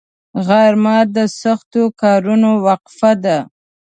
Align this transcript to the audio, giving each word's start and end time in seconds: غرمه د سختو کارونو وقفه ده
غرمه 0.45 0.97
د 1.15 1.17
سختو 1.41 1.83
کارونو 2.01 2.49
وقفه 2.67 3.11
ده 3.23 3.37